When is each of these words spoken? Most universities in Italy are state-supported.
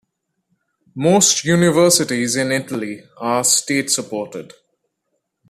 Most 0.95 1.43
universities 1.45 2.35
in 2.35 2.51
Italy 2.51 3.03
are 3.19 3.43
state-supported. 3.43 4.51